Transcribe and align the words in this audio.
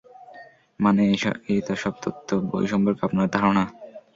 মানে 0.79 1.03
এতসব 1.55 1.93
তত্ত্ব, 2.03 2.29
বই 2.49 2.65
সম্পর্কে 2.67 3.01
আপনার 3.07 3.27
ধারণা। 3.35 3.63